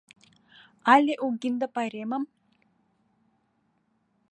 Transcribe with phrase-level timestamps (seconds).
[0.93, 2.23] Але угинде пайремым.